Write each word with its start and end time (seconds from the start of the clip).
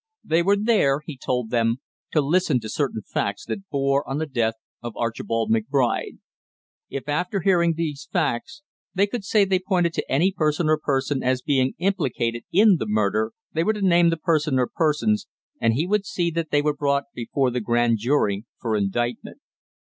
They 0.23 0.41
were 0.41 0.57
there, 0.57 1.01
he 1.05 1.15
told 1.15 1.51
them, 1.51 1.77
to 2.11 2.21
listen 2.21 2.59
to 2.61 2.69
certain 2.69 3.03
facts 3.03 3.45
that 3.45 3.69
bore 3.69 4.09
on 4.09 4.17
the 4.17 4.25
death 4.25 4.55
of 4.81 4.97
Archibald 4.97 5.51
McBride. 5.51 6.17
If, 6.89 7.07
after 7.07 7.41
hearing 7.41 7.75
these 7.75 8.09
facts, 8.11 8.63
they 8.95 9.05
could 9.05 9.23
say 9.23 9.45
they 9.45 9.59
pointed 9.59 9.93
to 9.93 10.11
any 10.11 10.31
person 10.31 10.69
or 10.69 10.79
persons 10.79 11.21
as 11.21 11.43
being 11.43 11.75
implicated 11.77 12.45
in 12.51 12.77
the 12.77 12.87
murder, 12.87 13.33
they 13.53 13.63
were 13.63 13.73
to 13.73 13.87
name 13.87 14.09
the 14.09 14.17
person 14.17 14.57
or 14.57 14.65
persons, 14.67 15.27
and 15.59 15.75
he 15.75 15.85
would 15.85 16.07
see 16.07 16.31
that 16.31 16.49
they 16.49 16.63
were 16.63 16.75
brought 16.75 17.03
before 17.13 17.51
the 17.51 17.61
grand 17.61 17.99
jury 17.99 18.45
for 18.59 18.75
indictment. 18.75 19.37